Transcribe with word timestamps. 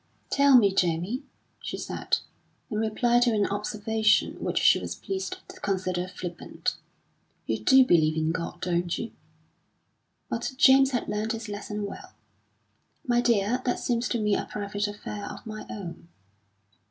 "Tell 0.31 0.57
me, 0.57 0.73
Jamie," 0.73 1.21
she 1.61 1.77
said, 1.77 2.17
in 2.71 2.79
reply 2.79 3.19
to 3.19 3.35
an 3.35 3.45
observation 3.45 4.43
which 4.43 4.57
she 4.57 4.79
was 4.79 4.95
pleased 4.95 5.37
to 5.49 5.59
consider 5.59 6.07
flippant, 6.07 6.75
"you 7.45 7.59
do 7.63 7.85
believe 7.85 8.17
in 8.17 8.31
God, 8.31 8.59
don't 8.61 8.97
you?" 8.97 9.11
But 10.27 10.53
James 10.57 10.89
had 10.89 11.07
learnt 11.07 11.33
his 11.33 11.47
lesson 11.47 11.85
well. 11.85 12.15
"My 13.05 13.21
dear, 13.21 13.61
that 13.63 13.77
seems 13.77 14.09
to 14.09 14.19
me 14.19 14.33
a 14.35 14.45
private 14.45 14.87
affair 14.87 15.25
of 15.25 15.45
my 15.45 15.67
own." 15.69 16.07